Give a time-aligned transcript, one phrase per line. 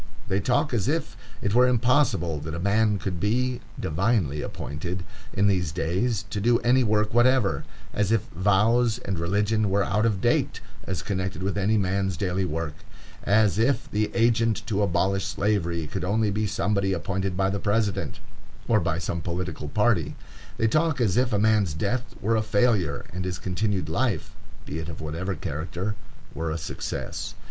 [0.29, 5.45] They talk as if it were impossible that a man could be "divinely appointed" in
[5.45, 10.19] these days to do any work whatever; as if vows and religion were out of
[10.19, 12.73] date as connected with any man's daily work;
[13.21, 18.19] as if the agent to abolish Slavery could only be somebody appointed by the President,
[18.67, 20.15] or by some political party.
[20.57, 24.79] They talk as if a man's death were a failure, and his continued life, be
[24.79, 25.93] it of whatever character,
[26.33, 27.35] were a success.